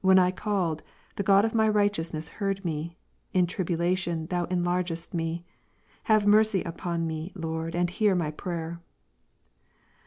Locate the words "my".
1.54-1.68, 8.14-8.30